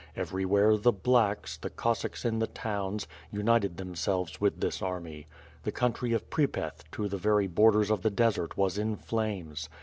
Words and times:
Everywhere 0.15 0.77
the 0.77 0.91
^•blacks,*' 0.91 1.61
the 1.61 1.69
Cossacks 1.69 2.25
in 2.25 2.39
the 2.39 2.47
towns, 2.47 3.07
united 3.31 3.77
themselves 3.77 4.41
with 4.41 4.59
this 4.59 4.81
army. 4.81 5.27
The 5.61 5.71
country 5.71 6.11
of 6.13 6.27
Pripeth, 6.31 6.85
to 6.93 7.07
the 7.07 7.17
very 7.19 7.45
borders 7.45 7.91
of 7.91 8.01
the 8.01 8.09
desert 8.09 8.57
was 8.57 8.79
in 8.79 8.95
flames. 8.95 9.69